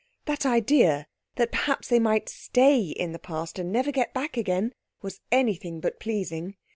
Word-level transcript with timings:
That 0.25 0.47
idea, 0.47 1.05
that 1.35 1.51
perhaps 1.51 1.87
they 1.89 1.99
might 1.99 2.27
stay 2.27 2.79
in 2.85 3.11
the 3.11 3.19
Past 3.19 3.59
and 3.59 3.71
never 3.71 3.91
get 3.91 4.15
back 4.15 4.35
again, 4.35 4.73
was 5.03 5.21
anything 5.31 5.79
but 5.79 5.99
pleasing. 5.99 6.55